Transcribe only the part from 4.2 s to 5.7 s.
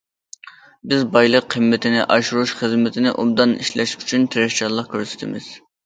تىرىشچانلىق كۆرسىتىمىز.